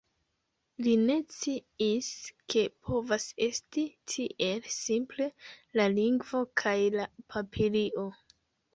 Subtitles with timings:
[0.85, 2.09] Li ne sciis,
[2.55, 3.85] ke povas esti
[4.15, 5.31] tiel simple,
[5.83, 8.13] la lingvo, kaj la papilio.